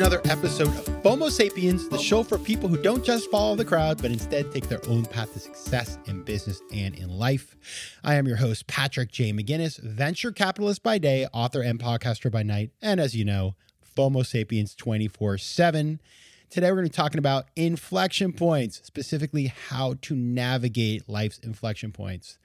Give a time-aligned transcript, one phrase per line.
[0.00, 4.00] Another episode of FOMO Sapiens, the show for people who don't just follow the crowd,
[4.00, 7.54] but instead take their own path to success in business and in life.
[8.02, 9.30] I am your host, Patrick J.
[9.34, 13.56] McGinnis, venture capitalist by day, author and podcaster by night, and as you know,
[13.94, 16.00] FOMO Sapiens 24 7.
[16.48, 21.92] Today, we're going to be talking about inflection points, specifically how to navigate life's inflection
[21.92, 22.38] points.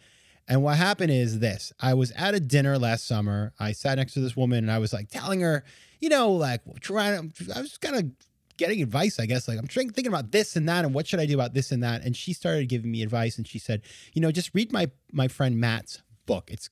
[0.47, 3.53] And what happened is this I was at a dinner last summer.
[3.61, 5.63] I sat next to this woman and I was like telling her,
[6.05, 8.11] you know, like trying, I was kind of
[8.57, 9.47] getting advice, I guess.
[9.47, 11.81] Like I'm thinking about this and that and what should I do about this and
[11.81, 12.05] that.
[12.05, 13.81] And she started giving me advice and she said,
[14.13, 16.51] you know, just read my my friend Matt's book.
[16.51, 16.69] It's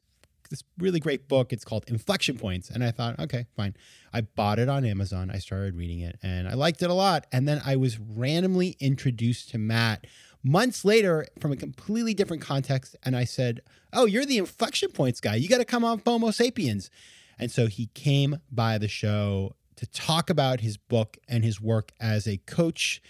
[0.52, 1.52] this really great book.
[1.52, 2.70] It's called Inflection Points.
[2.70, 3.75] And I thought, okay, fine.
[4.14, 5.31] I bought it on Amazon.
[5.34, 7.25] I started reading it and I liked it a lot.
[7.31, 10.06] And then I was randomly introduced to Matt
[10.44, 12.95] months later from a completely different context.
[13.02, 13.62] And I said,
[13.94, 15.34] Oh, you're the inflection points guy.
[15.38, 16.92] You got to come on FOMO Sapiens.
[17.39, 21.92] And so he came by the show to talk about his book and his work
[22.00, 23.02] as a coach.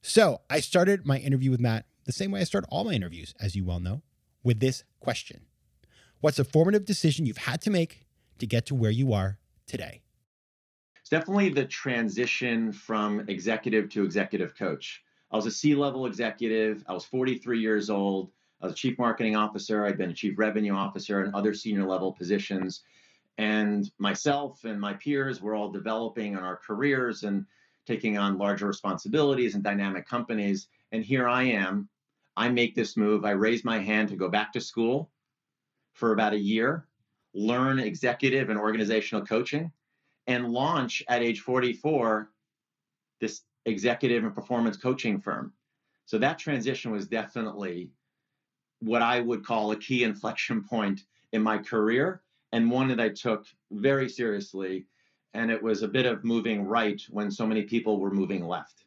[0.00, 3.34] So I started my interview with Matt the same way I start all my interviews,
[3.40, 4.02] as you well know,
[4.42, 5.42] with this question
[6.20, 8.06] What's a formative decision you've had to make
[8.38, 10.02] to get to where you are today?
[11.00, 15.02] It's definitely the transition from executive to executive coach.
[15.32, 16.84] I was a C level executive.
[16.86, 18.30] I was 43 years old.
[18.62, 19.84] Was a chief marketing officer.
[19.84, 22.82] I'd been a chief revenue officer and other senior level positions.
[23.38, 27.44] And myself and my peers were all developing in our careers and
[27.86, 30.68] taking on larger responsibilities and dynamic companies.
[30.92, 31.88] And here I am.
[32.36, 33.24] I make this move.
[33.24, 35.10] I raise my hand to go back to school
[35.94, 36.86] for about a year,
[37.34, 39.72] learn executive and organizational coaching,
[40.28, 42.30] and launch at age 44
[43.20, 45.52] this executive and performance coaching firm.
[46.06, 47.90] So that transition was definitely
[48.82, 51.02] what I would call a key inflection point
[51.32, 52.20] in my career
[52.52, 54.86] and one that I took very seriously.
[55.34, 58.84] And it was a bit of moving right when so many people were moving left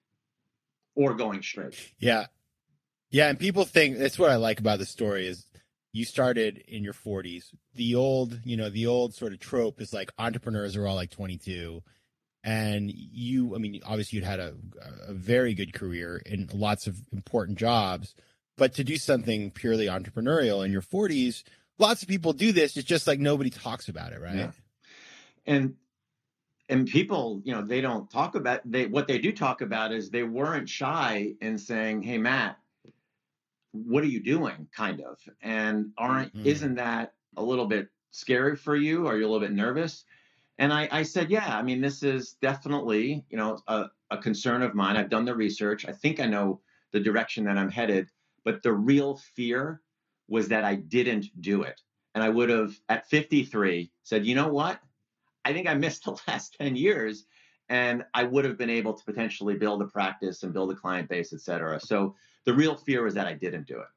[0.95, 1.75] or going straight.
[1.97, 2.27] Yeah.
[3.09, 3.30] Yeah.
[3.30, 5.45] And people think that's what I like about the story is
[5.92, 7.45] you started in your 40s.
[7.74, 11.09] The old, you know, the old sort of trope is like entrepreneurs are all like
[11.09, 11.81] 22.
[12.44, 14.53] And you, I mean, obviously you'd had a,
[15.07, 18.13] a very good career in lots of important jobs
[18.57, 21.43] But to do something purely entrepreneurial in your 40s,
[21.77, 22.77] lots of people do this.
[22.77, 24.35] It's just like nobody talks about it, right?
[24.35, 24.51] Yeah.
[25.45, 25.75] And
[26.67, 30.09] and people, you know, they don't talk about they what they do talk about is
[30.09, 32.57] they weren't shy in saying, "Hey, Matt,
[33.71, 35.19] what are you doing?" kind of.
[35.41, 36.47] And aren't mm-hmm.
[36.47, 39.07] isn't that a little bit scary for you?
[39.07, 40.05] Are you a little bit nervous?
[40.57, 44.61] And I, I said, yeah, I mean, this is definitely, you know, a, a concern
[44.61, 44.95] of mine.
[44.95, 45.85] I've done the research.
[45.85, 46.61] I think I know
[46.91, 48.09] the direction that I'm headed.
[48.45, 49.81] But the real fear
[50.30, 51.81] was that I didn't do it.
[52.13, 54.80] And I would have, at 53, said, you know what?
[55.44, 57.25] I think I missed the last 10 years.
[57.68, 61.09] And I would have been able to potentially build a practice and build a client
[61.09, 61.80] base, et cetera.
[61.80, 62.15] So
[62.45, 63.88] the real fear was that I didn't do it.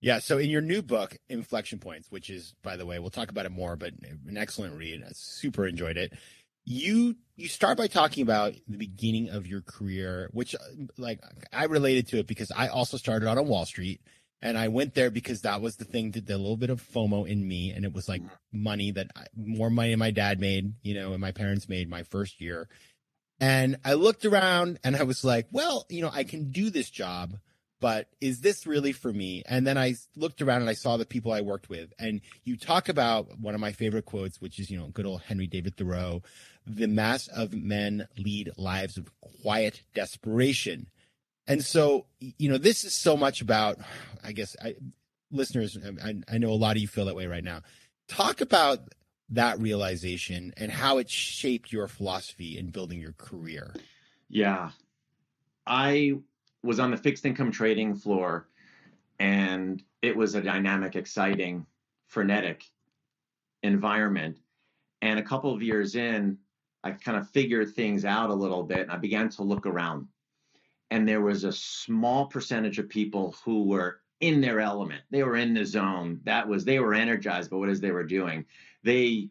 [0.00, 0.18] Yeah.
[0.18, 3.46] So in your new book, Inflection Points, which is, by the way, we'll talk about
[3.46, 3.92] it more, but
[4.26, 5.02] an excellent read.
[5.06, 6.14] I super enjoyed it.
[6.64, 10.58] You you start by talking about the beginning of your career, which uh,
[10.98, 11.20] like
[11.52, 14.00] I related to it because I also started out on Wall Street
[14.42, 17.28] and I went there because that was the thing that the little bit of FOMO
[17.28, 18.62] in me, and it was like mm-hmm.
[18.62, 22.04] money that I, more money my dad made, you know, and my parents made my
[22.04, 22.68] first year.
[23.38, 26.90] And I looked around and I was like, well, you know, I can do this
[26.90, 27.36] job,
[27.80, 29.42] but is this really for me?
[29.46, 31.92] And then I looked around and I saw the people I worked with.
[31.98, 35.22] And you talk about one of my favorite quotes, which is, you know, good old
[35.22, 36.22] Henry David Thoreau
[36.66, 39.10] the mass of men lead lives of
[39.42, 40.88] quiet desperation.
[41.46, 43.78] And so, you know, this is so much about,
[44.22, 44.76] I guess, I,
[45.30, 47.62] listeners, um, I, I know a lot of you feel that way right now.
[48.08, 48.80] Talk about
[49.30, 53.74] that realization and how it shaped your philosophy in building your career.
[54.28, 54.70] Yeah.
[55.66, 56.18] I
[56.62, 58.48] was on the fixed income trading floor
[59.18, 61.66] and it was a dynamic, exciting,
[62.06, 62.64] frenetic
[63.62, 64.38] environment.
[65.02, 66.38] And a couple of years in,
[66.82, 70.08] I kind of figured things out a little bit and I began to look around.
[70.90, 75.02] And there was a small percentage of people who were in their element.
[75.10, 76.20] They were in the zone.
[76.24, 78.44] That was, they were energized by what is they were doing.
[78.82, 79.30] They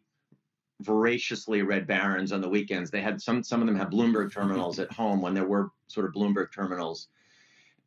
[0.81, 2.89] voraciously read Barron's on the weekends.
[2.89, 6.05] They had some, some of them had Bloomberg terminals at home when there were sort
[6.05, 7.07] of Bloomberg terminals.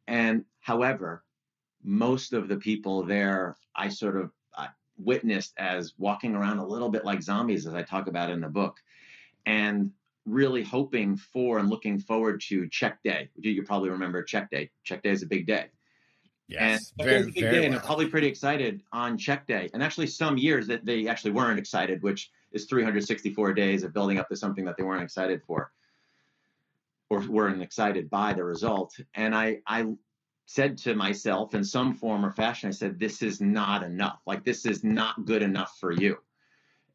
[0.06, 1.24] And however,
[1.82, 4.68] most of the people there, I sort of uh,
[4.98, 8.48] witnessed as walking around a little bit like zombies, as I talk about in the
[8.48, 8.76] book
[9.46, 9.90] and
[10.24, 13.28] really hoping for and looking forward to check day.
[13.36, 14.70] You probably remember check day.
[14.84, 15.66] Check day is a big day.
[16.48, 17.64] Yes, and very, very day, well.
[17.64, 19.70] and they're probably pretty excited on check day.
[19.72, 24.19] And actually, some years that they actually weren't excited, which is 364 days of building
[24.19, 25.72] up to something that they weren't excited for,
[27.10, 28.99] or weren't excited by the result.
[29.14, 29.87] And I, I
[30.46, 34.20] said to myself in some form or fashion, I said, "This is not enough.
[34.26, 36.19] Like this is not good enough for you."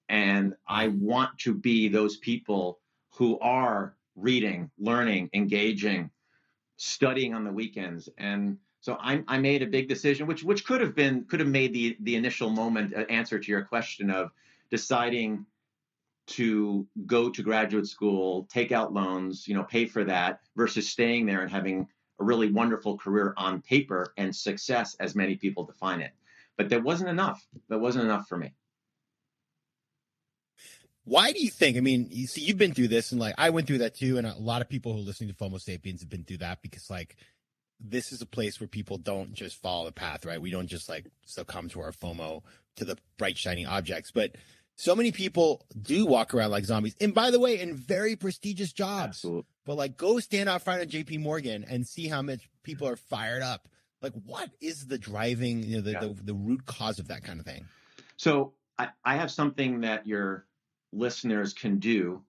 [0.09, 2.79] And I want to be those people
[3.11, 6.09] who are reading, learning, engaging,
[6.77, 8.09] studying on the weekends.
[8.17, 11.49] And so I, I made a big decision, which which could have been could have
[11.49, 14.31] made the the initial moment uh, answer to your question of
[14.69, 15.45] deciding
[16.27, 21.25] to go to graduate school, take out loans, you know, pay for that versus staying
[21.25, 21.87] there and having
[22.19, 26.11] a really wonderful career on paper and success as many people define it.
[26.57, 27.45] But that wasn't enough.
[27.69, 28.53] That wasn't enough for me.
[31.05, 31.77] Why do you think?
[31.77, 34.17] I mean, you see, you've been through this, and like I went through that too,
[34.17, 36.61] and a lot of people who are listening to FOMO Sapiens have been through that
[36.61, 37.15] because like
[37.79, 40.41] this is a place where people don't just follow the path, right?
[40.41, 42.41] We don't just like succumb to our FOMO
[42.75, 44.35] to the bright shining objects, but
[44.77, 46.95] so many people do walk around like zombies.
[47.01, 49.09] And by the way, in very prestigious jobs.
[49.09, 49.45] Absolutely.
[49.65, 52.95] But like go stand out front of JP Morgan and see how much people are
[52.95, 53.67] fired up.
[54.01, 55.99] Like what is the driving, you know, the, yeah.
[55.99, 57.65] the, the root cause of that kind of thing?
[58.17, 60.45] So I, I have something that your
[60.93, 62.21] listeners can do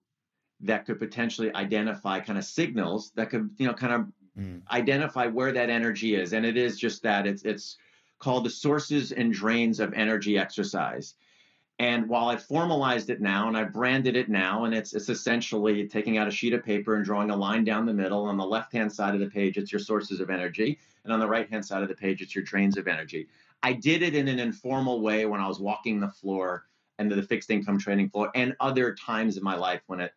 [0.61, 4.61] that could potentially identify kind of signals that could you know kind of mm.
[4.69, 7.77] identify where that energy is and it is just that it's it's
[8.19, 11.15] called the sources and drains of energy exercise
[11.79, 15.87] and while I've formalized it now and I've branded it now and it's it's essentially
[15.87, 18.45] taking out a sheet of paper and drawing a line down the middle on the
[18.45, 21.49] left hand side of the page it's your sources of energy and on the right
[21.49, 23.27] hand side of the page it's your drains of energy.
[23.63, 26.65] I did it in an informal way when i was walking the floor
[26.97, 30.11] and the fixed income trading floor and other times in my life when it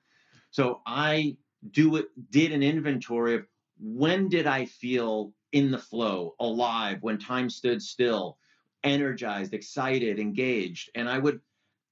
[0.51, 1.37] so i
[1.71, 3.47] do it did an inventory of
[3.81, 8.39] when did i feel in the flow alive when time stood still
[8.85, 11.41] energized excited engaged and i would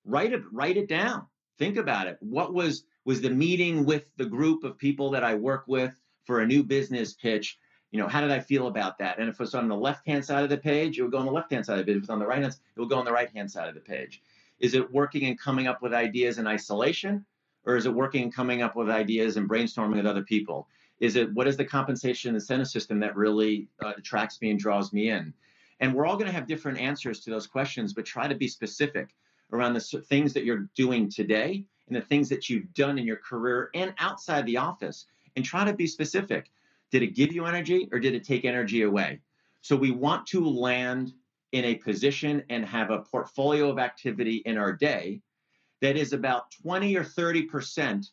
[0.04, 1.26] write it write it down.
[1.58, 2.16] Think about it.
[2.20, 6.40] What was was the meeting with the group of people that i work with for
[6.40, 7.58] a new business pitch?
[7.90, 9.18] You know how did i feel about that?
[9.18, 11.18] And if it was on the left hand side of the page it would go
[11.18, 11.96] on the left hand side of page.
[11.96, 13.74] It was on the right hand it would go on the right hand side of
[13.74, 14.22] the page.
[14.58, 17.24] Is it working and coming up with ideas in isolation,
[17.64, 20.68] or is it working and coming up with ideas and brainstorming with other people?
[21.00, 24.92] Is it what is the compensation incentive system that really uh, attracts me and draws
[24.92, 25.32] me in?
[25.80, 28.48] And we're all going to have different answers to those questions, but try to be
[28.48, 29.14] specific
[29.52, 33.16] around the things that you're doing today and the things that you've done in your
[33.16, 35.06] career and outside the office.
[35.36, 36.50] And try to be specific.
[36.90, 39.20] Did it give you energy or did it take energy away?
[39.60, 41.12] So we want to land
[41.52, 45.20] in a position and have a portfolio of activity in our day
[45.80, 48.10] that is about 20 or 30%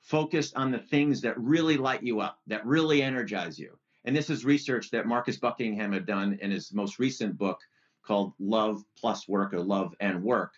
[0.00, 3.78] focused on the things that really light you up, that really energize you.
[4.04, 7.60] And this is research that Marcus Buckingham had done in his most recent book
[8.08, 10.54] called Love Plus Work or Love and Work.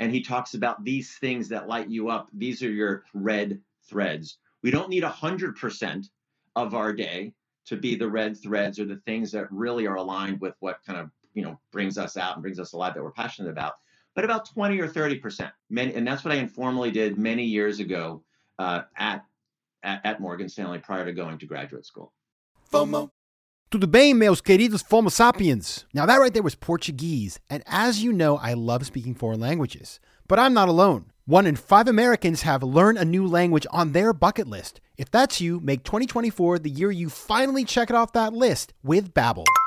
[0.00, 2.28] And he talks about these things that light you up.
[2.32, 4.38] These are your red threads.
[4.62, 6.06] We don't need 100%
[6.56, 7.34] of our day
[7.66, 10.98] to be the red threads or the things that really are aligned with what kind
[10.98, 13.74] of you know brings us out and brings us alive that we're passionate about
[14.14, 18.22] but about 20 or 30 percent and that's what i informally did many years ago
[18.58, 19.24] uh, at,
[19.82, 22.12] at, at morgan stanley prior to going to graduate school
[22.72, 23.10] fomo
[23.68, 25.86] Tudo bem, meus queridos Fomo sapiens?
[25.92, 27.40] Now, that right there was Portuguese.
[27.50, 29.98] And as you know, I love speaking foreign languages.
[30.28, 31.06] But I'm not alone.
[31.24, 34.80] One in five Americans have learned a new language on their bucket list.
[34.96, 39.12] If that's you, make 2024 the year you finally check it off that list with
[39.12, 39.44] Babbel,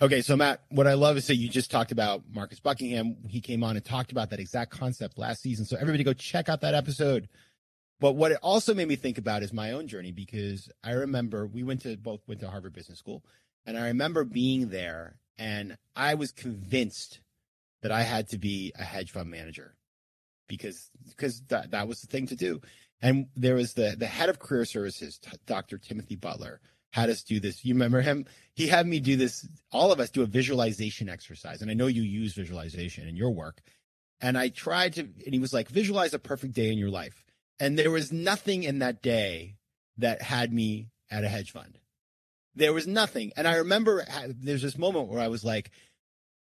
[0.00, 3.16] Okay, so Matt, what I love is that you just talked about Marcus Buckingham.
[3.26, 5.64] He came on and talked about that exact concept last season.
[5.64, 7.28] So everybody go check out that episode.
[7.98, 11.48] But what it also made me think about is my own journey because I remember
[11.48, 13.24] we went to both went to Harvard Business School,
[13.66, 17.20] and I remember being there and I was convinced
[17.82, 19.74] that I had to be a hedge fund manager
[20.48, 22.60] because because that, that was the thing to do.
[23.02, 25.78] And there was the the head of career services, Dr.
[25.78, 27.64] Timothy Butler, had us do this.
[27.64, 28.26] You remember him?
[28.54, 31.62] He had me do this, all of us do a visualization exercise.
[31.62, 33.60] And I know you use visualization in your work.
[34.20, 37.24] And I tried to, and he was like, visualize a perfect day in your life.
[37.60, 39.56] And there was nothing in that day
[39.98, 41.78] that had me at a hedge fund.
[42.54, 43.32] There was nothing.
[43.36, 45.70] And I remember there's this moment where I was like,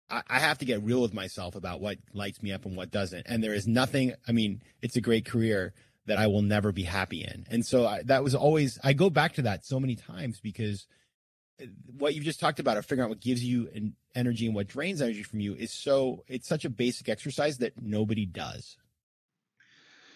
[0.09, 3.25] I, have to get real with myself about what lights me up and what doesn't.
[3.27, 5.73] And there is nothing, I mean, it's a great career
[6.05, 7.45] that I will never be happy in.
[7.49, 10.85] And so I, that was always, I go back to that so many times because
[11.61, 11.65] uh,
[11.97, 14.67] what you've just talked about of figuring out what gives you an energy and what
[14.67, 18.77] drains energy from you is so, it's such a basic exercise that nobody does.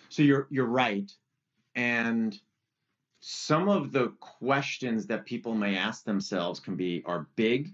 [0.10, 1.10] So you're, you're right.
[1.76, 2.38] And
[3.20, 7.74] some of the questions that people may ask themselves can be, are big.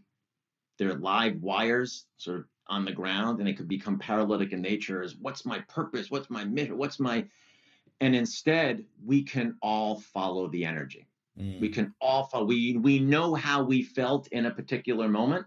[0.78, 5.02] They're live wires sort of on the ground and it could become paralytic in nature
[5.02, 6.10] is what's my purpose?
[6.10, 6.78] What's my mission?
[6.78, 7.26] What's my,
[8.04, 11.08] and instead we can all follow the energy.
[11.40, 11.60] Mm.
[11.60, 15.46] we can all follow we we know how we felt in a particular moment.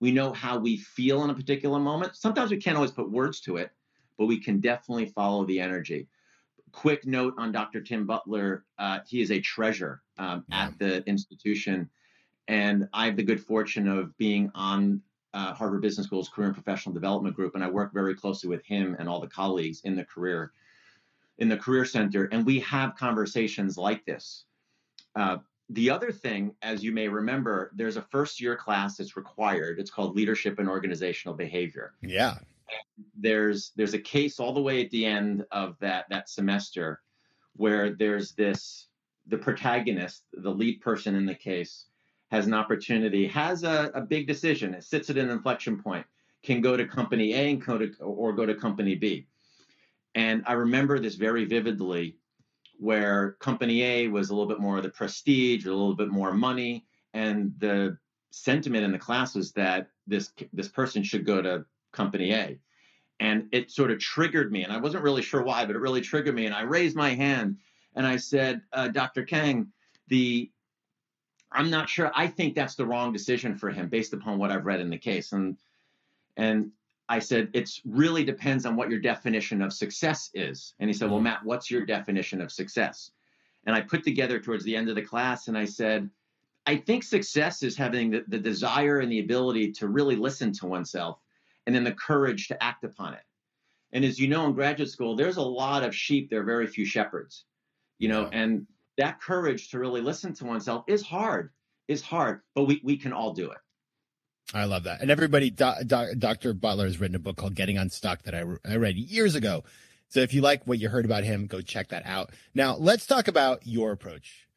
[0.00, 2.16] We know how we feel in a particular moment.
[2.16, 3.70] Sometimes we can't always put words to it
[4.16, 6.08] but we can definitely follow the energy.
[6.72, 10.66] Quick note on dr tim butler uh, he is a treasure um, yeah.
[10.66, 11.90] at the institution.
[12.46, 15.02] And i have the good fortune of being on
[15.34, 18.64] uh, harvard business school's career and professional development group and i work very closely with
[18.64, 20.52] him and all the colleagues in the career
[21.38, 24.44] in the Career Center, and we have conversations like this.
[25.14, 25.38] Uh,
[25.70, 29.78] the other thing, as you may remember, there's a first year class that's required.
[29.78, 31.92] It's called Leadership and Organizational Behavior.
[32.02, 32.38] Yeah.
[33.16, 37.00] there's there's a case all the way at the end of that that semester
[37.54, 38.86] where there's this
[39.26, 41.84] the protagonist, the lead person in the case,
[42.30, 44.74] has an opportunity, has a, a big decision.
[44.74, 46.06] It sits at an inflection point,
[46.42, 49.26] can go to company A and go to, or go to company B.
[50.14, 52.16] And I remember this very vividly
[52.78, 56.32] where company A was a little bit more of the prestige, a little bit more
[56.32, 57.98] money, and the
[58.30, 62.58] sentiment in the class was that this this person should go to company A.
[63.20, 66.00] And it sort of triggered me, and I wasn't really sure why, but it really
[66.00, 66.46] triggered me.
[66.46, 67.58] And I raised my hand
[67.96, 69.24] and I said, uh, Dr.
[69.24, 69.72] Kang,
[70.06, 70.50] the
[71.50, 72.12] I'm not sure.
[72.14, 74.98] I think that's the wrong decision for him based upon what I've read in the
[74.98, 75.32] case.
[75.32, 75.56] And
[76.36, 76.70] and
[77.08, 80.74] I said, it really depends on what your definition of success is.
[80.78, 81.24] And he said, well, mm-hmm.
[81.24, 83.12] Matt, what's your definition of success?
[83.66, 86.08] And I put together towards the end of the class and I said,
[86.66, 90.66] I think success is having the, the desire and the ability to really listen to
[90.66, 91.18] oneself
[91.66, 93.22] and then the courage to act upon it.
[93.92, 96.66] And as you know, in graduate school, there's a lot of sheep, there are very
[96.66, 97.44] few shepherds,
[97.98, 98.66] you know, and
[98.98, 101.52] that courage to really listen to oneself is hard,
[101.88, 103.58] is hard, but we, we can all do it.
[104.54, 105.02] I love that.
[105.02, 106.54] And everybody, Dr.
[106.54, 109.64] Butler has written a book called Getting Unstuck that I, I read years ago.
[110.08, 112.30] So if you like what you heard about him, go check that out.
[112.54, 114.48] Now, let's talk about your approach.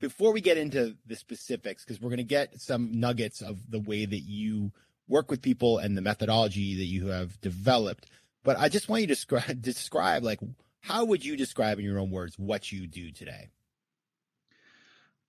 [0.00, 3.80] Before we get into the specifics, because we're going to get some nuggets of the
[3.80, 4.72] way that you
[5.08, 8.06] work with people and the methodology that you have developed.
[8.44, 10.40] But I just want you to describe, describe like,
[10.80, 13.48] how would you describe in your own words what you do today?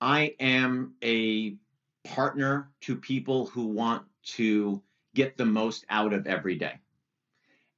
[0.00, 1.56] I am a
[2.04, 4.82] partner to people who want to
[5.14, 6.74] get the most out of every day.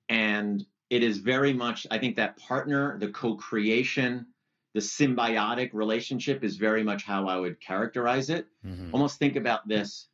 [0.08, 4.26] And it is very much, I think that partner, the co creation,
[4.74, 8.46] the symbiotic relationship is very much how I would characterize it.
[8.66, 8.90] Mm-hmm.
[8.92, 10.08] Almost think about this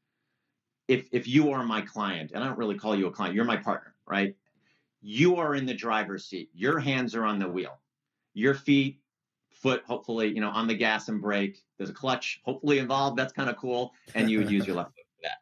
[0.88, 3.44] if if you are my client, and I don't really call you a client, you're
[3.44, 4.34] my partner, right?
[5.00, 6.50] You are in the driver's seat.
[6.54, 7.78] Your hands are on the wheel.
[8.34, 9.00] Your feet,
[9.62, 11.62] foot, hopefully, you know, on the gas and brake.
[11.76, 13.16] There's a clutch, hopefully involved.
[13.18, 13.94] That's kind of cool.
[14.14, 15.38] And you would use your left foot for that.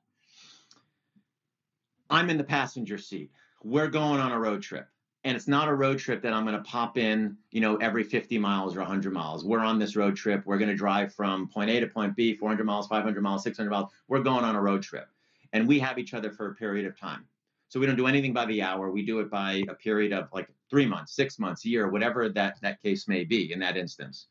[2.10, 3.30] I'm in the passenger seat.
[3.62, 4.88] We're going on a road trip.
[5.24, 8.04] And it's not a road trip that I'm going to pop in, you know, every
[8.04, 9.44] 50 miles or 100 miles.
[9.44, 10.46] We're on this road trip.
[10.46, 13.68] We're going to drive from point A to point B, 400 miles, 500 miles, 600
[13.68, 13.90] miles.
[14.06, 15.08] We're going on a road trip
[15.52, 17.26] and we have each other for a period of time.
[17.68, 18.90] So we don't do anything by the hour.
[18.90, 22.28] We do it by a period of like three months, six months, a year, whatever
[22.28, 24.28] that that case may be in that instance.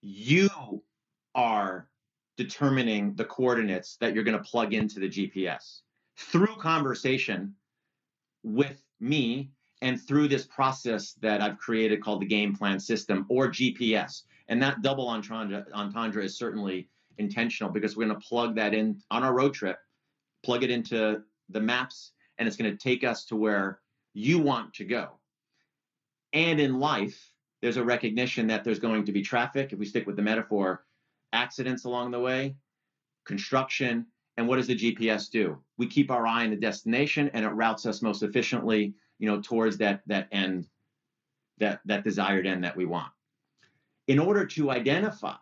[0.00, 0.48] You
[1.34, 1.88] are
[2.36, 5.80] determining the coordinates that you're going to plug into the GPS
[6.16, 7.54] through conversation
[8.44, 9.50] with me
[9.82, 14.22] and through this process that I've created called the game plan system or GPS.
[14.48, 19.00] And that double entendre, entendre is certainly intentional because we're going to plug that in
[19.10, 19.78] on our road trip
[20.44, 23.80] plug it into the maps, and it's going to take us to where
[24.18, 25.10] you want to go.
[26.32, 30.06] And in life, there's a recognition that there's going to be traffic, if we stick
[30.06, 30.84] with the metaphor,
[31.32, 32.56] accidents along the way,
[33.24, 35.58] construction, and what does the GPS do?
[35.76, 39.40] We keep our eye on the destination and it routes us most efficiently, you know,
[39.40, 40.66] towards that that end,
[41.58, 43.12] that that desired end that we want.
[44.08, 45.36] In order to identify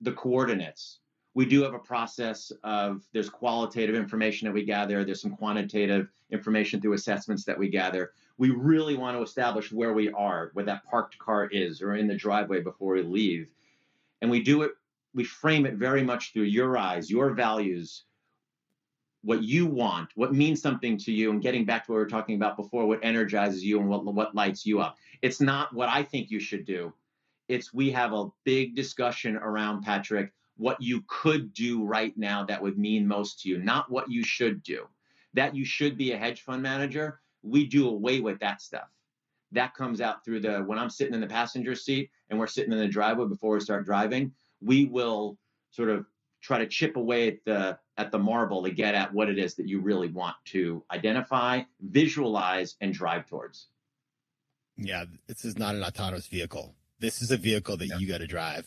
[0.00, 1.00] the coordinates
[1.38, 6.08] we do have a process of there's qualitative information that we gather there's some quantitative
[6.32, 8.10] information through assessments that we gather.
[8.38, 12.08] We really want to establish where we are where that parked car is or in
[12.08, 13.46] the driveway before we leave.
[14.20, 14.72] And we do it
[15.14, 18.02] we frame it very much through your eyes your values
[19.22, 22.10] what you want what means something to you and getting back to what we were
[22.10, 24.96] talking about before what energizes you and what, what lights you up.
[25.22, 26.92] It's not what i think you should do.
[27.46, 32.60] It's we have a big discussion around patrick what you could do right now that
[32.60, 34.86] would mean most to you, not what you should do.
[35.34, 38.88] That you should be a hedge fund manager, we do away with that stuff.
[39.52, 42.72] That comes out through the when I'm sitting in the passenger seat and we're sitting
[42.72, 45.38] in the driveway before we start driving, we will
[45.70, 46.06] sort of
[46.42, 49.54] try to chip away at the at the marble to get at what it is
[49.54, 53.68] that you really want to identify, visualize, and drive towards.
[54.76, 56.74] Yeah, this is not an autonomous vehicle.
[57.00, 57.98] This is a vehicle that yeah.
[57.98, 58.66] you got to drive.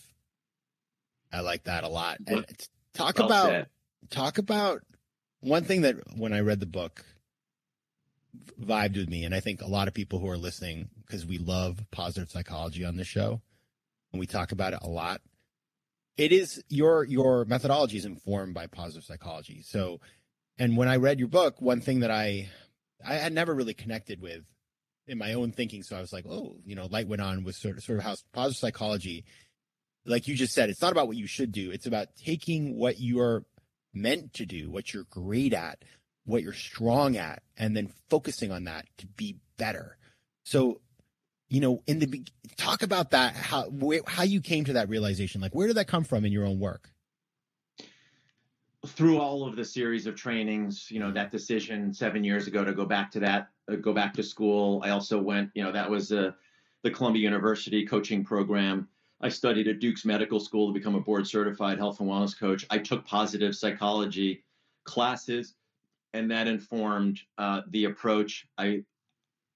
[1.31, 2.17] I like that a lot.
[2.27, 2.45] And
[2.93, 3.67] talk well about said.
[4.09, 4.81] talk about
[5.39, 7.03] one thing that when I read the book
[8.59, 11.37] vibed with me, and I think a lot of people who are listening because we
[11.37, 13.41] love positive psychology on this show,
[14.11, 15.21] and we talk about it a lot.
[16.17, 19.63] It is your your methodology is informed by positive psychology.
[19.63, 19.99] So,
[20.57, 22.49] and when I read your book, one thing that I
[23.05, 24.43] I had never really connected with
[25.07, 27.55] in my own thinking, so I was like, oh, you know, light went on with
[27.55, 29.25] sort of sort of how positive psychology
[30.05, 31.71] like you just said, it's not about what you should do.
[31.71, 33.45] It's about taking what you're
[33.93, 35.83] meant to do, what you're great at,
[36.25, 39.97] what you're strong at, and then focusing on that to be better.
[40.43, 40.81] So,
[41.49, 42.23] you know, in the
[42.57, 45.41] talk about that, how where, how you came to that realization.
[45.41, 46.89] Like, where did that come from in your own work?
[48.87, 52.73] Through all of the series of trainings, you know, that decision seven years ago to
[52.73, 54.81] go back to that, uh, go back to school.
[54.83, 56.31] I also went, you know, that was uh,
[56.81, 58.87] the Columbia University coaching program
[59.23, 62.65] I studied at Duke's Medical School to become a board certified health and wellness coach.
[62.71, 64.43] I took positive psychology
[64.83, 65.53] classes,
[66.13, 68.47] and that informed uh, the approach.
[68.57, 68.83] I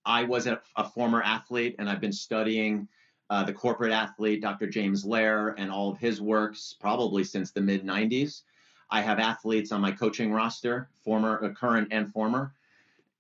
[0.06, 2.88] I was a, a, former athlete, and I've been studying
[3.32, 4.68] uh, the corporate athlete, Dr.
[4.68, 8.44] James Loehr, and all of his works probably since the mid 90s.
[8.92, 12.54] I have athletes on my coaching roster, former, uh, current, and former,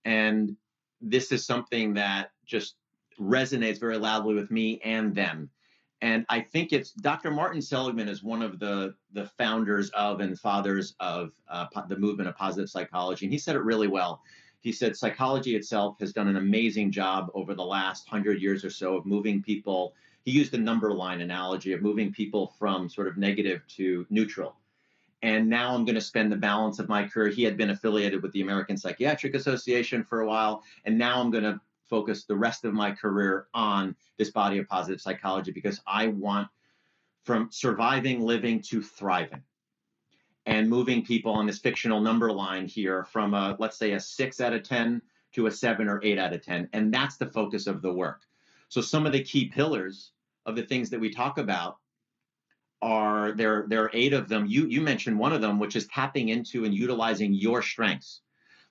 [0.05, 0.55] and
[1.01, 2.75] this is something that just
[3.19, 5.49] resonates very loudly with me and them
[6.01, 7.31] And I think it's Dr.
[7.31, 12.29] Martin Seligman is one of the the founders of and fathers of uh, the movement
[12.29, 14.21] of positive psychology, and he said it really well.
[14.59, 18.71] He said psychology itself has done an amazing job over the last hundred years or
[18.71, 19.93] so of moving people.
[20.23, 24.57] He used the number line analogy of moving people from sort of negative to neutral.
[25.21, 27.29] And now I'm going to spend the balance of my career.
[27.29, 31.31] He had been affiliated with the American Psychiatric Association for a while, and now I'm
[31.31, 35.81] going to focus the rest of my career on this body of positive psychology because
[35.85, 36.47] I want
[37.23, 39.41] from surviving, living to thriving.
[40.47, 44.41] And moving people on this fictional number line here from a let's say a 6
[44.41, 45.01] out of 10
[45.33, 48.21] to a 7 or 8 out of 10 and that's the focus of the work.
[48.69, 50.11] So some of the key pillars
[50.45, 51.77] of the things that we talk about
[52.81, 54.45] are there there are eight of them.
[54.45, 58.21] You you mentioned one of them which is tapping into and utilizing your strengths.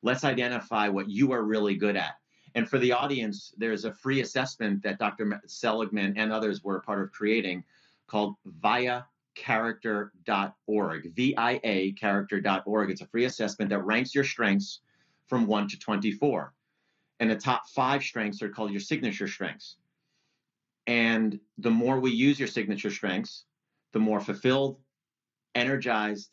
[0.03, 2.15] Let's identify what you are really good at
[2.55, 6.83] and for the audience there's a free assessment that dr seligman and others were a
[6.83, 7.65] part of creating
[8.07, 12.91] called via character.org, V-I-A character.org.
[12.91, 14.81] It's a free assessment that ranks your strengths
[15.27, 16.53] from 1 to 24.
[17.21, 19.77] And the top five strengths are called your signature strengths.
[20.87, 23.45] And the more we use your signature strengths,
[23.93, 24.79] the more fulfilled,
[25.55, 26.31] energized,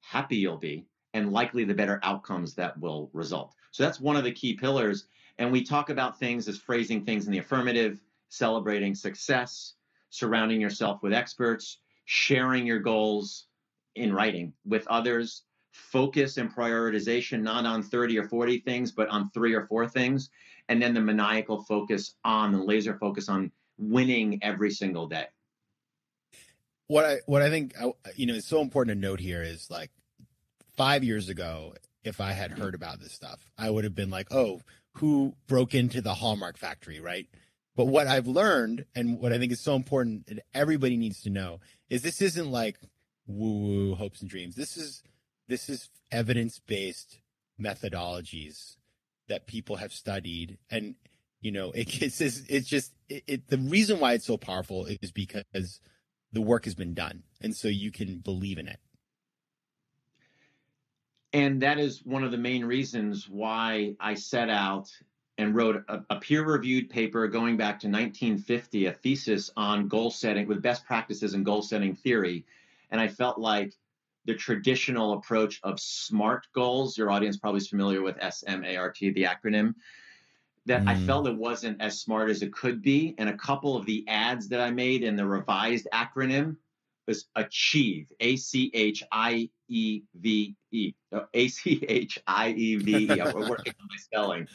[0.00, 3.54] happy you'll be, and likely the better outcomes that will result.
[3.76, 5.04] So that's one of the key pillars.
[5.36, 9.74] And we talk about things as phrasing things in the affirmative, celebrating success,
[10.08, 13.48] surrounding yourself with experts, sharing your goals
[13.94, 19.28] in writing with others, focus and prioritization not on 30 or 40 things, but on
[19.32, 20.30] three or four things,
[20.70, 25.26] and then the maniacal focus on the laser focus on winning every single day.
[26.86, 27.74] What I what I think
[28.14, 29.90] you know is so important to note here is like
[30.76, 31.74] five years ago,
[32.06, 34.60] if I had heard about this stuff, I would have been like, oh,
[34.94, 37.26] who broke into the Hallmark factory, right?
[37.76, 41.30] But what I've learned and what I think is so important and everybody needs to
[41.30, 42.78] know is this isn't like
[43.26, 44.54] woo woo hopes and dreams.
[44.56, 45.02] This is
[45.48, 47.18] this is evidence based
[47.60, 48.76] methodologies
[49.28, 50.94] that people have studied and
[51.40, 54.86] you know it, it's just, it's just it, it, the reason why it's so powerful
[54.86, 55.80] is because
[56.32, 58.78] the work has been done and so you can believe in it
[61.36, 64.90] and that is one of the main reasons why I set out
[65.36, 70.48] and wrote a, a peer-reviewed paper going back to 1950, a thesis on goal setting
[70.48, 72.46] with best practices in goal setting theory.
[72.90, 73.74] And I felt like
[74.24, 79.74] the traditional approach of SMART goals, your audience probably is familiar with SMART, the acronym,
[80.64, 80.88] that mm.
[80.88, 83.14] I felt it wasn't as smart as it could be.
[83.18, 86.56] And a couple of the adds that I made in the revised acronym
[87.06, 90.92] was achieve, A C H I E V E,
[91.34, 93.20] A C H I E V E.
[93.20, 94.48] I'm working on my spelling.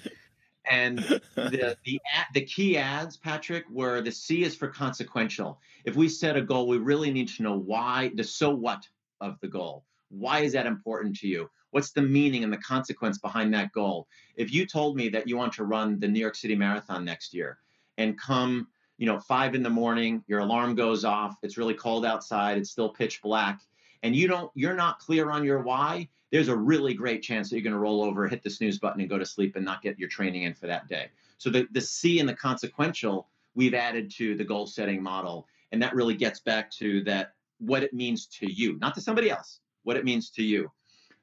[0.70, 2.00] And the the
[2.34, 5.60] the key adds, Patrick, were the C is for consequential.
[5.86, 8.88] If we set a goal, we really need to know why, the so what
[9.20, 9.86] of the goal.
[10.10, 11.50] Why is that important to you?
[11.72, 14.08] What's the meaning and the consequence behind that goal?
[14.36, 17.34] If you told me that you want to run the New York City Marathon next
[17.34, 17.60] year
[17.98, 18.68] and come,
[19.02, 22.70] you know, five in the morning, your alarm goes off, it's really cold outside, it's
[22.70, 23.60] still pitch black,
[24.04, 27.56] and you don't, you're not clear on your why, there's a really great chance that
[27.56, 29.82] you're going to roll over, hit the snooze button, and go to sleep and not
[29.82, 31.08] get your training in for that day.
[31.40, 35.48] So the, the C and the consequential we've added to the goal setting model.
[35.72, 39.32] And that really gets back to that what it means to you, not to somebody
[39.32, 40.72] else, what it means to you.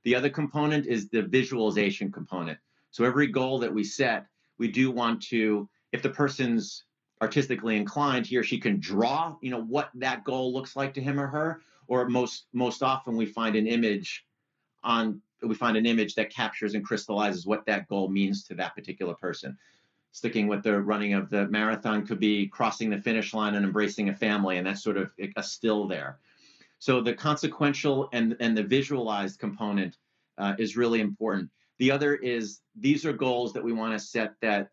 [0.02, 2.58] The other component is the visualization component.
[2.90, 4.26] So every goal that we set,
[4.58, 6.84] we do want to, if the person's
[7.20, 11.00] artistically inclined, he or she can draw, you know, what that goal looks like to
[11.00, 11.62] him or her.
[11.86, 14.26] Or most most often we find an image
[14.84, 18.74] on we find an image that captures and crystallizes what that goal means to that
[18.74, 19.56] particular person.
[20.12, 24.08] Sticking with the running of the marathon could be crossing the finish line and embracing
[24.08, 26.18] a family, and that's sort of a still there.
[26.78, 29.96] So the consequential and and the visualized component
[30.36, 31.50] uh, is really important.
[31.78, 34.70] The other is these are goals that we want to set that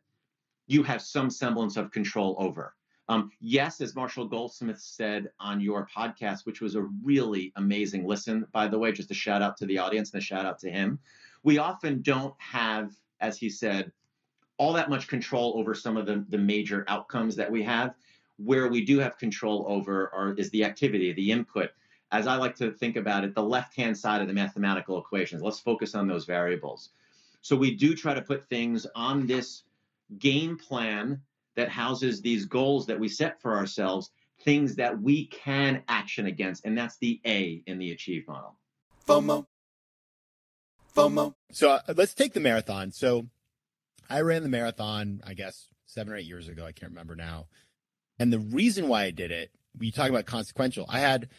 [0.67, 2.73] you have some semblance of control over.
[3.07, 8.47] Um, yes, as Marshall Goldsmith said on your podcast, which was a really amazing listen,
[8.51, 10.71] by the way, just a shout out to the audience and a shout out to
[10.71, 10.97] him.
[11.43, 13.91] We often don't have, as he said,
[14.57, 17.93] all that much control over some of the, the major outcomes that we have.
[18.37, 21.69] Where we do have control over are, is the activity, the input.
[22.11, 25.41] As I like to think about it, the left hand side of the mathematical equations.
[25.41, 26.89] Let's focus on those variables.
[27.41, 29.63] So we do try to put things on this
[30.17, 31.21] game plan
[31.55, 34.11] that houses these goals that we set for ourselves,
[34.43, 36.65] things that we can action against.
[36.65, 38.57] And that's the A in the Achieve model.
[39.07, 39.45] FOMO.
[40.95, 41.33] FOMO.
[41.51, 42.91] So uh, let's take the marathon.
[42.91, 43.27] So
[44.09, 46.65] I ran the marathon, I guess, seven or eight years ago.
[46.65, 47.47] I can't remember now.
[48.19, 50.85] And the reason why I did it, you talk about consequential.
[50.87, 51.29] I had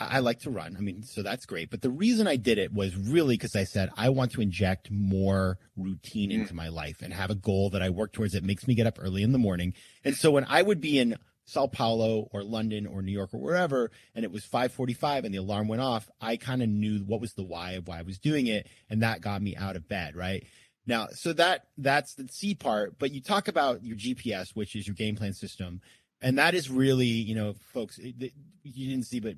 [0.00, 0.76] I like to run.
[0.78, 1.70] I mean, so that's great.
[1.70, 4.90] But the reason I did it was really because I said I want to inject
[4.90, 6.56] more routine into mm.
[6.56, 8.98] my life and have a goal that I work towards that makes me get up
[8.98, 9.74] early in the morning.
[10.04, 13.40] And so when I would be in Sao Paulo or London or New York or
[13.40, 17.20] wherever, and it was 5:45 and the alarm went off, I kind of knew what
[17.20, 19.88] was the why of why I was doing it, and that got me out of
[19.88, 20.46] bed, right?
[20.86, 24.86] Now, so that that's the C part, but you talk about your GPS, which is
[24.86, 25.82] your game plan system,
[26.22, 28.32] and that is really, you know, folks, it,
[28.62, 29.34] you didn't see, but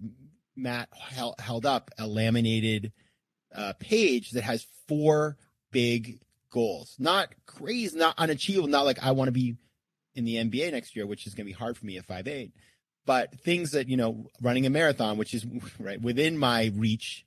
[0.56, 2.92] Matt held, held up a laminated
[3.54, 5.36] uh, page that has four
[5.70, 9.56] big goals, not crazy, not unachievable, not like I want to be
[10.14, 12.28] in the NBA next year, which is going to be hard for me at five
[12.28, 12.52] eight.
[13.04, 15.44] But things that you know, running a marathon, which is
[15.78, 17.26] right within my reach,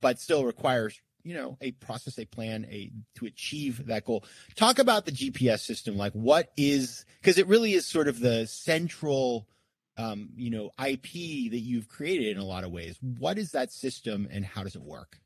[0.00, 4.24] but still requires you know a process, a plan, a to achieve that goal.
[4.54, 5.96] Talk about the GPS system.
[5.96, 9.48] Like, what is because it really is sort of the central,
[9.96, 12.98] um, you know, IP that you've created in a lot of ways.
[13.18, 15.18] What is that system, and how does it work?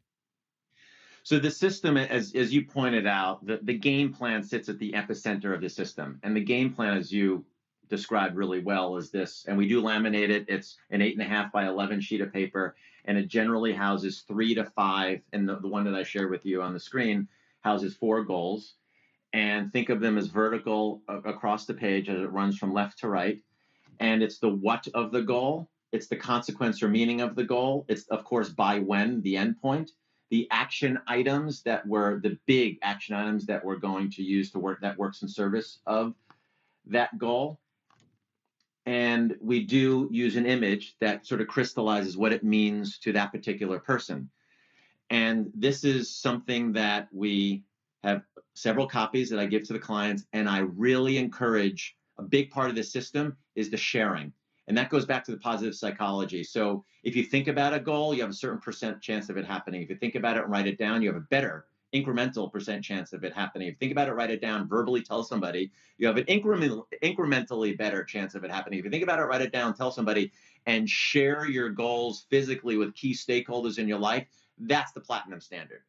[1.22, 4.92] So the system, as as you pointed out, the, the game plan sits at the
[4.92, 6.18] epicenter of the system.
[6.22, 7.44] And the game plan, as you
[7.88, 10.46] described really well, is this, and we do laminate it.
[10.48, 14.24] It's an eight and a half by eleven sheet of paper, and it generally houses
[14.26, 17.28] three to five, and the, the one that I shared with you on the screen
[17.60, 18.74] houses four goals.
[19.34, 23.08] And think of them as vertical across the page as it runs from left to
[23.08, 23.42] right.
[24.00, 27.84] And it's the what of the goal, it's the consequence or meaning of the goal.
[27.88, 29.90] It's of course by when the endpoint,
[30.30, 34.58] the action items that were the big action items that we're going to use to
[34.58, 36.14] work that works in service of
[36.86, 37.58] that goal.
[38.84, 43.32] And we do use an image that sort of crystallizes what it means to that
[43.32, 44.30] particular person.
[45.10, 47.64] And this is something that we
[48.02, 48.22] have
[48.54, 50.24] several copies that I give to the clients.
[50.32, 54.32] And I really encourage a big part of the system is the sharing.
[54.66, 56.44] And that goes back to the positive psychology.
[56.44, 59.46] So if you think about a goal, you have a certain percent chance of it
[59.46, 59.82] happening.
[59.82, 62.84] If you think about it and write it down, you have a better incremental percent
[62.84, 63.68] chance of it happening.
[63.68, 66.82] If you think about it, write it down, verbally tell somebody, you have an increment,
[67.02, 68.78] incrementally better chance of it happening.
[68.78, 70.30] If you think about it, write it down, tell somebody,
[70.66, 74.26] and share your goals physically with key stakeholders in your life,
[74.58, 75.80] that's the platinum standard.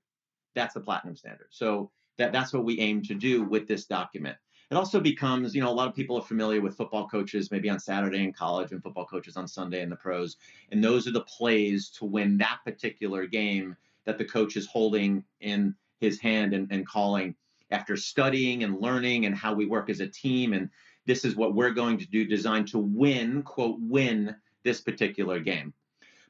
[0.56, 1.48] That's the platinum standard.
[1.50, 4.38] So that, that's what we aim to do with this document
[4.72, 7.70] it also becomes, you know, a lot of people are familiar with football coaches maybe
[7.70, 10.38] on Saturday in college and football coaches on Sunday in the pros.
[10.72, 15.24] And those are the plays to win that particular game that the coach is holding
[15.42, 17.36] in his hand and, and calling
[17.72, 20.54] after studying and learning and how we work as a team.
[20.54, 20.70] And
[21.06, 25.74] this is what we're going to do, designed to win, quote, win this particular game.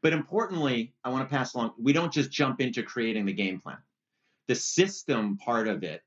[0.02, 3.60] But importantly, I want to pass along, we don't just jump into creating the game
[3.60, 3.80] plan.
[4.48, 6.02] The system part of it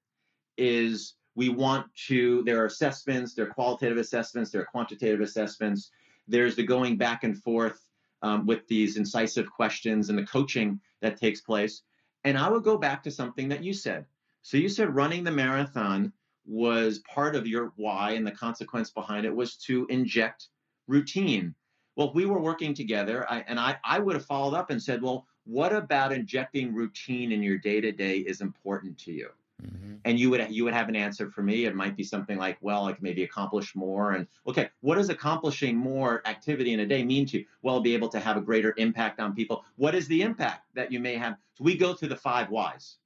[0.57, 5.91] is we want to, there are assessments, there are qualitative assessments, there are quantitative assessments.
[6.29, 7.85] There's the going back and forth
[8.23, 11.83] um, with these incisive questions and the coaching that takes place.
[12.25, 14.07] And I would go back to something that you said.
[14.43, 16.13] So you said running the marathon
[16.45, 20.49] was part of your why, and the consequence behind it was to inject
[20.87, 21.55] routine.
[21.97, 24.83] Well, if we were working together, I, and I, I would have followed up and
[24.83, 29.29] said, well, what about injecting routine in your day to day is important to you?
[29.61, 29.95] Mm-hmm.
[30.05, 31.65] And you would you would have an answer for me.
[31.67, 34.13] It might be something like, well, like maybe accomplish more.
[34.13, 37.45] And okay, what does accomplishing more activity in a day mean to you?
[37.63, 39.65] Well, be able to have a greater impact on people.
[39.77, 41.37] What is the impact that you may have?
[41.55, 42.97] So we go through the five whys.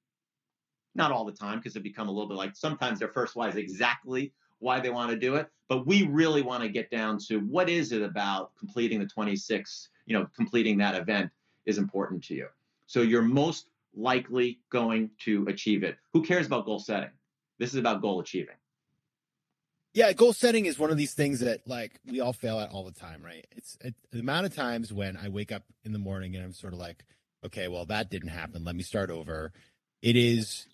[0.95, 3.49] Not all the time, because it become a little bit like sometimes their first why
[3.49, 5.49] is exactly why they want to do it.
[5.69, 9.91] But we really want to get down to what is it about completing the 26,
[10.07, 11.31] you know, completing that event
[11.67, 12.49] is important to you.
[12.87, 15.97] So you're most likely going to achieve it.
[16.13, 17.11] Who cares about goal setting?
[17.59, 18.55] This is about goal achieving.
[19.95, 22.85] Yeah, goal setting is one of these things that like we all fail at all
[22.85, 23.47] the time, right?
[23.53, 26.53] It's it, the amount of times when I wake up in the morning and I'm
[26.53, 27.05] sort of like,
[27.47, 28.63] okay, well that didn't happen.
[28.63, 29.53] Let me start over.
[30.03, 30.67] It is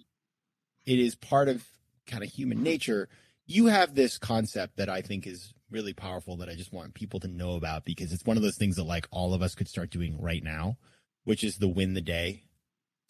[0.86, 1.64] it is part of
[2.08, 3.08] kind of human nature.
[3.46, 7.20] You have this concept that I think is really powerful that I just want people
[7.20, 9.68] to know about because it's one of those things that like all of us could
[9.68, 10.78] start doing right now,
[11.22, 12.42] which is the win the day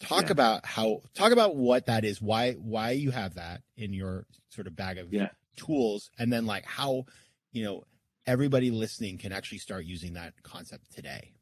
[0.02, 0.32] talk yeah.
[0.32, 4.66] about how talk about what that is why why you have that in your sort
[4.66, 5.28] of bag of yeah.
[5.56, 7.04] tools and then like how
[7.52, 7.84] you know
[8.26, 11.32] everybody listening can actually start using that concept today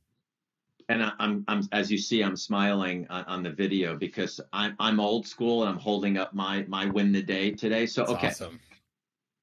[0.88, 4.76] and I, am I'm as you see i'm smiling on, on, the video because i'm
[4.78, 8.12] i'm old school and i'm holding up my my win the day today so That's
[8.12, 8.60] okay awesome.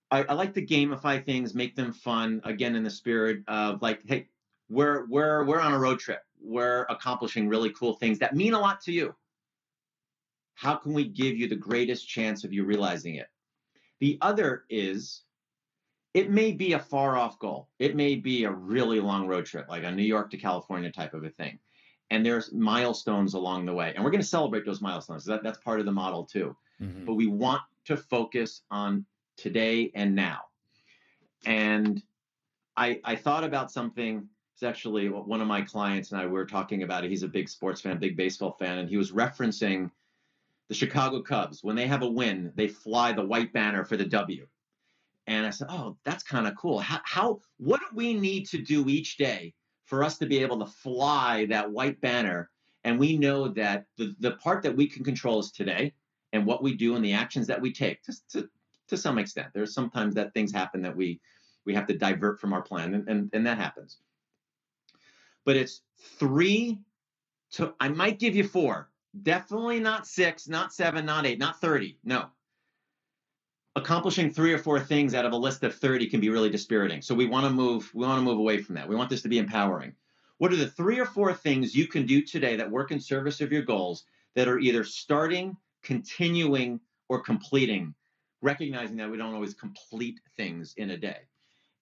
[0.10, 4.01] I, I like to gamify things make them fun again in the spirit of like
[4.06, 4.27] hey
[4.69, 8.60] we're we're we're on a road trip we're accomplishing really cool things that mean a
[8.60, 9.14] lot to you.
[10.56, 13.28] How can we give you the greatest chance of you realizing it?
[14.00, 15.24] The other is
[16.14, 17.70] it may be a far off goal.
[17.78, 21.14] It may be a really long road trip, like a New York to California type
[21.14, 21.60] of a thing.
[22.10, 23.94] And there's milestones along the way.
[23.94, 25.26] And we're going to celebrate those milestones.
[25.26, 26.56] That, that's part of the model too.
[26.82, 27.06] Mm-hmm.
[27.06, 29.06] But we want to focus on
[29.36, 30.40] today and now.
[31.46, 32.02] And
[32.76, 34.28] I, I thought about something.
[34.58, 37.12] It's actually one of my clients and I were talking about it.
[37.12, 39.91] He's a big sports fan, big baseball fan, and he was referencing
[40.67, 41.63] the Chicago Cubs.
[41.63, 44.48] When they have a win, they fly the white banner for the W.
[45.28, 46.80] And I said, "Oh, that's kind of cool.
[46.80, 49.54] How, how what do we need to do each day
[49.86, 52.50] for us to be able to fly that white banner?"
[52.84, 55.93] And we know that the the part that we can control is today
[56.34, 58.04] and what we do and the actions that we take.
[58.04, 58.50] Just to
[58.88, 61.22] to some extent, there's sometimes that things happen that we
[61.63, 64.00] we have to divert from our plan, and and, and that happens.
[65.48, 65.82] But it's
[66.20, 66.78] three
[67.52, 68.90] to I might give you four.
[69.24, 71.98] Definitely not six, not seven, not eight, not 30.
[72.04, 72.26] No,
[73.78, 77.02] accomplishing three or four things out of a list of 30 can be really dispiriting.
[77.02, 78.90] So we want to move we want to move away from that.
[78.90, 79.94] We want this to be empowering.
[80.38, 83.40] What are the three or four things you can do today that work in service
[83.40, 84.04] of your goals
[84.36, 87.96] that are either starting, continuing, or completing?
[88.42, 91.20] Recognizing that we don't always complete things in a day.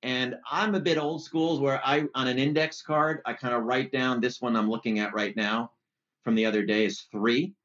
[0.06, 3.64] And I'm a bit old school where I on an index card, I kind of
[3.64, 5.72] write down this one I'm looking at right now
[6.24, 7.56] from the other day is three.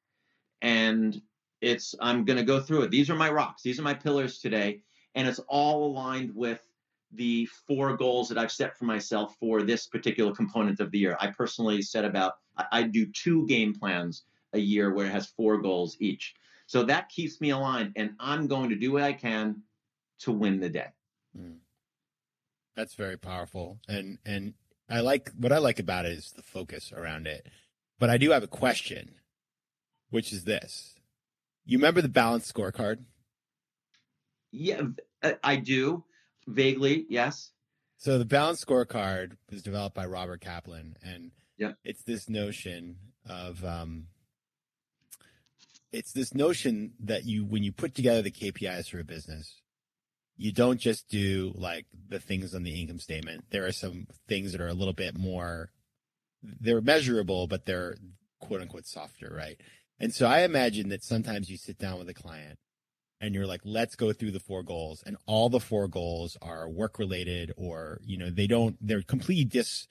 [0.62, 1.20] And
[1.60, 2.90] it's I'm going to go through it.
[2.90, 3.62] These are my rocks.
[3.62, 4.80] These are my pillars today,
[5.14, 6.66] and it's all aligned with
[7.12, 11.18] the four goals that I've set for myself for this particular component of the year.
[11.20, 12.38] I personally set about
[12.72, 14.24] I, do two game plans
[14.54, 16.34] a year where it has four goals each.
[16.66, 19.62] So that keeps me aligned, and I'm going to do what I can
[20.20, 20.88] to win the day.
[21.38, 21.56] Mm.
[22.80, 24.54] That's very powerful, and and
[24.88, 27.46] I like what I like about it is the focus around it.
[27.98, 29.16] But I do have a question,
[30.08, 30.94] which is this:
[31.66, 33.00] you remember the balanced scorecard?
[34.50, 34.80] Yeah,
[35.22, 36.04] uh, I do
[36.46, 37.04] vaguely.
[37.10, 37.50] Yes.
[37.98, 41.72] So the balanced scorecard was developed by Robert Kaplan, and yeah.
[41.84, 42.96] it's this notion
[43.28, 44.06] of um,
[45.92, 49.59] it's this notion that you when you put together the KPIs for a business,
[50.40, 53.44] you don't just do like the things on the income statement.
[53.50, 55.70] There are some things that are a little bit more
[56.42, 57.96] they're measurable, but they're
[58.40, 59.60] quote unquote softer, right?
[59.98, 62.58] And so I imagine that sometimes you sit down with a client
[63.20, 65.02] and you're like, let's go through the four goals.
[65.04, 69.44] And all the four goals are work related or, you know, they don't, they're completely
[69.44, 69.86] dis,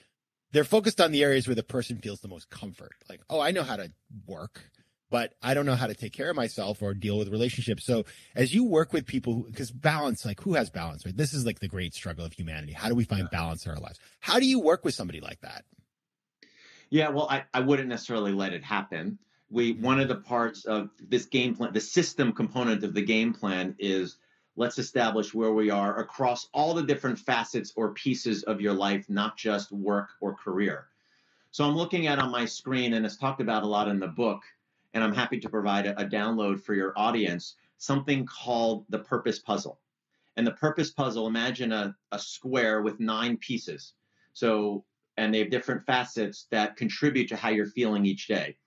[0.52, 2.94] they're focused on the areas where the person feels the most comfort.
[3.08, 3.92] Like, oh, I know how to
[4.26, 4.72] work,
[5.10, 7.86] but I don't know how to take care of myself or deal with relationships.
[7.86, 11.16] So as you work with people, because balance, like who has balance, right?
[11.16, 12.74] This is like the great struggle of humanity.
[12.74, 14.00] How do we find balance in our lives?
[14.20, 15.66] How do you work with somebody like that?
[16.90, 19.20] Yeah, well, I, I wouldn't necessarily let it happen
[19.50, 19.84] we mm-hmm.
[19.84, 23.76] one of the parts of this game plan, the system component of the game plan
[23.80, 24.18] is
[24.56, 29.10] let's establish where we are across all the different facets or pieces of your life,
[29.10, 30.88] not just work or career.
[31.52, 34.08] So I'm looking at on my screen, and it's talked about a lot in the
[34.08, 34.42] book,
[34.94, 39.40] and I'm happy to provide a, a download for your audience, something called the purpose
[39.40, 39.80] puzzle.
[40.38, 43.94] And the purpose puzzle, imagine a, a square with nine pieces.
[44.34, 44.86] So,
[45.18, 48.58] and they have different facets that contribute to how you're feeling each day.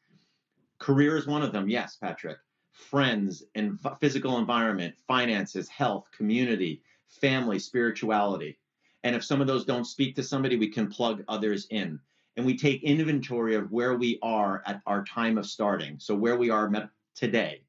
[0.78, 1.68] Career is one of them.
[1.68, 2.38] Yes, Patrick.
[2.72, 8.58] Friends and physical environment, finances, health, community, family, spirituality.
[9.04, 12.00] And if some of those don't speak to somebody, we can plug others in.
[12.36, 15.98] And we take inventory of where we are at our time of starting.
[15.98, 17.62] So, where we are today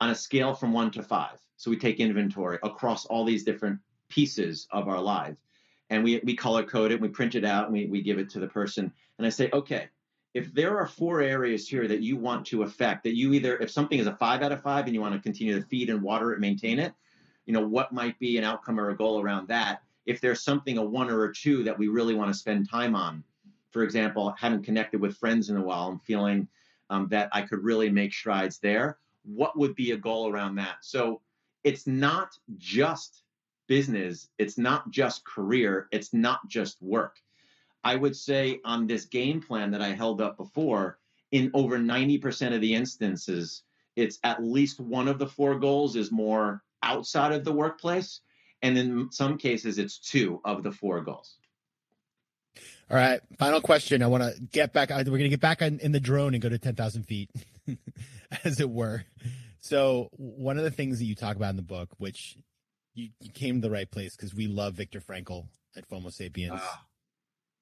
[0.00, 1.38] on a scale from one to five.
[1.56, 5.38] So, we take inventory across all these different pieces of our lives.
[5.90, 8.18] And we, we color code it, and we print it out, and we, we give
[8.18, 8.92] it to the person.
[9.18, 9.88] And I say, okay,
[10.34, 13.70] if there are four areas here that you want to affect, that you either, if
[13.70, 16.02] something is a five out of five and you want to continue to feed and
[16.02, 16.92] water it, maintain it,
[17.46, 19.82] you know, what might be an outcome or a goal around that?
[20.06, 22.96] If there's something, a one or a two that we really want to spend time
[22.96, 23.22] on,
[23.74, 26.48] for example, haven't connected with friends in a while, I'm feeling
[26.88, 28.96] um, that I could really make strides there.
[29.24, 30.76] What would be a goal around that?
[30.80, 31.20] So
[31.62, 33.22] it's not just
[33.66, 37.18] business, it's not just career, it's not just work
[37.84, 40.98] I would say on this game plan that I held up before,
[41.32, 43.62] in over 90% of the instances,
[43.94, 48.20] it's at least one of the four goals is more outside of the workplace.
[48.62, 51.36] And in some cases, it's two of the four goals.
[52.94, 53.20] All right.
[53.40, 54.04] Final question.
[54.04, 54.90] I want to get back.
[54.90, 57.28] We're going to get back in the drone and go to 10,000 feet,
[58.44, 59.02] as it were.
[59.58, 62.36] So, one of the things that you talk about in the book, which
[62.94, 66.60] you, you came to the right place because we love Viktor Frankl at FOMO Sapiens.
[66.62, 66.76] Uh,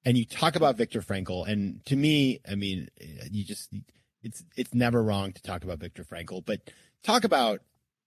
[0.05, 2.89] and you talk about Viktor Frankl, and to me, I mean,
[3.31, 3.73] you just
[4.21, 6.69] it's it's never wrong to talk about Viktor Frankl, but
[7.03, 7.61] talk about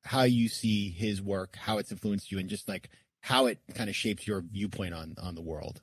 [0.04, 2.88] how you see his work, how it's influenced you, and just like
[3.22, 5.82] how it kind of shapes your viewpoint on on the world.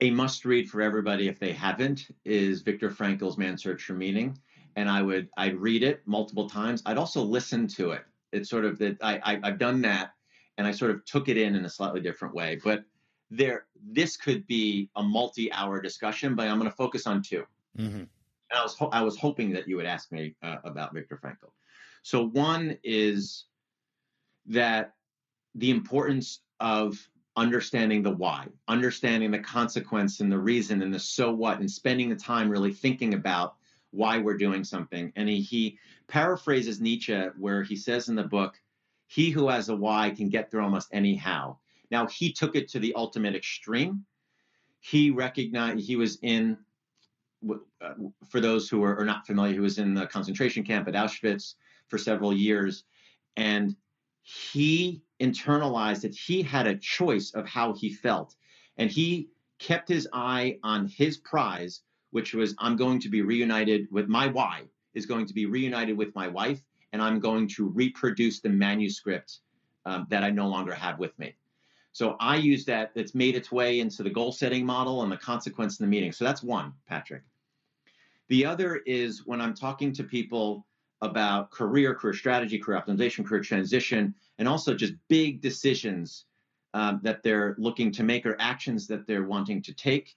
[0.00, 4.38] A must read for everybody if they haven't is Viktor Frankl's Man's Search for Meaning.
[4.76, 6.82] And I would I'd read it multiple times.
[6.84, 8.04] I'd also listen to it.
[8.32, 10.10] It's sort of that I, I I've done that
[10.58, 12.60] and I sort of took it in in a slightly different way.
[12.62, 12.84] But
[13.30, 17.44] there this could be a multi-hour discussion, but I'm going to focus on 2
[17.78, 17.96] Mm-hmm.
[17.96, 18.08] And
[18.52, 21.50] I was ho- I was hoping that you would ask me uh, about Viktor Frankl.
[22.02, 23.46] So one is
[24.46, 24.94] that
[25.56, 26.96] the importance of
[27.36, 32.08] understanding the why, understanding the consequence and the reason and the so what, and spending
[32.08, 33.56] the time really thinking about
[33.90, 35.12] why we're doing something.
[35.16, 35.78] And he, he
[36.08, 38.60] paraphrases Nietzsche where he says in the book,
[39.06, 41.58] he who has a why can get through almost any how.
[41.90, 44.04] Now he took it to the ultimate extreme.
[44.80, 46.58] He recognized he was in
[47.80, 47.94] uh,
[48.30, 51.54] for those who are, are not familiar, he was in the concentration camp at Auschwitz
[51.88, 52.84] for several years.
[53.36, 53.76] And
[54.22, 58.34] he internalized that he had a choice of how he felt.
[58.76, 63.88] And he kept his eye on his prize, which was I'm going to be reunited
[63.90, 66.60] with my why, is going to be reunited with my wife,
[66.92, 69.40] and I'm going to reproduce the manuscript
[69.84, 71.36] um, that I no longer have with me.
[71.92, 75.16] So I use that, that's made its way into the goal setting model and the
[75.16, 76.10] consequence in the meeting.
[76.10, 77.22] So that's one, Patrick.
[78.28, 80.66] The other is when I'm talking to people
[81.04, 86.24] about career, career strategy, career optimization, career transition, and also just big decisions
[86.72, 90.16] um, that they're looking to make or actions that they're wanting to take.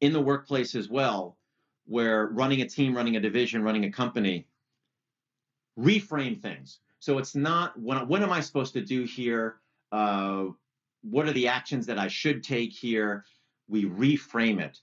[0.00, 1.36] In the workplace as well,
[1.86, 4.46] where running a team, running a division, running a company,
[5.78, 6.80] reframe things.
[7.00, 9.56] So it's not what, what am I supposed to do here?
[9.92, 10.46] Uh,
[11.02, 13.24] what are the actions that I should take here?
[13.68, 14.80] We reframe it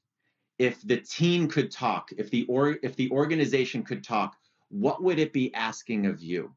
[0.57, 4.35] if the team could talk, if the or if the organization could talk,
[4.69, 6.53] what would it be asking of you?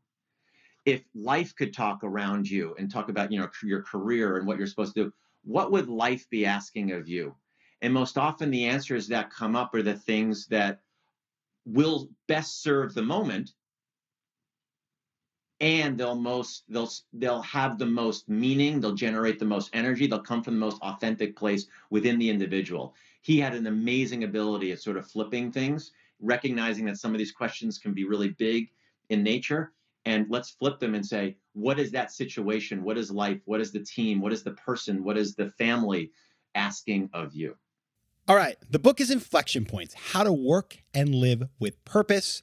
[0.84, 4.58] If life could talk around you and talk about you know your career and what
[4.58, 5.12] you're supposed to do,
[5.44, 7.34] what would life be asking of you?
[7.82, 10.80] And most often the answers that come up are the things that
[11.64, 13.52] will best serve the moment
[15.60, 20.20] and they'll most they'll they'll have the most meaning they'll generate the most energy they'll
[20.20, 24.80] come from the most authentic place within the individual he had an amazing ability at
[24.80, 28.70] sort of flipping things, recognizing that some of these questions can be really big
[29.10, 29.72] in nature.
[30.04, 32.82] And let's flip them and say, what is that situation?
[32.82, 33.40] What is life?
[33.44, 34.20] What is the team?
[34.20, 35.04] What is the person?
[35.04, 36.12] What is the family
[36.54, 37.56] asking of you?
[38.26, 38.56] All right.
[38.70, 42.42] The book is Inflection Points How to Work and Live with Purpose.